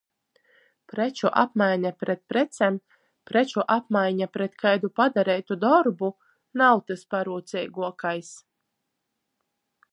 [0.93, 2.79] Preču apmaiņa pret precem,
[3.31, 6.13] preču apmaiņa pret kaidu padareitu dorbu
[6.63, 8.37] nav tys parūceiguokais.